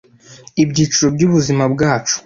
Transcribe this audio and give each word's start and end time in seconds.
Ibyiciro 0.63 1.07
byubuzima 1.15 1.63
bwacu; 1.73 2.15